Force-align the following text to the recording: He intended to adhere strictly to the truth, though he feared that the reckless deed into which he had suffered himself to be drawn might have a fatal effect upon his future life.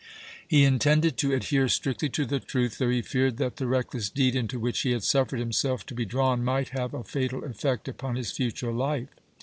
He 0.47 0.63
intended 0.63 1.15
to 1.17 1.31
adhere 1.31 1.69
strictly 1.69 2.09
to 2.09 2.25
the 2.25 2.39
truth, 2.39 2.79
though 2.79 2.89
he 2.89 3.03
feared 3.03 3.37
that 3.37 3.57
the 3.57 3.67
reckless 3.67 4.09
deed 4.09 4.35
into 4.35 4.59
which 4.59 4.79
he 4.81 4.93
had 4.93 5.03
suffered 5.03 5.37
himself 5.37 5.85
to 5.85 5.93
be 5.93 6.05
drawn 6.05 6.43
might 6.43 6.69
have 6.69 6.95
a 6.95 7.03
fatal 7.03 7.43
effect 7.43 7.87
upon 7.87 8.15
his 8.15 8.31
future 8.31 8.71
life. 8.71 9.09